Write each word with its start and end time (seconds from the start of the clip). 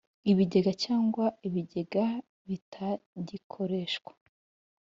Ibigega 0.31 0.71
cyangwa 0.83 1.25
ibigega 1.47 2.05
bitagikoreshwa 2.47 4.11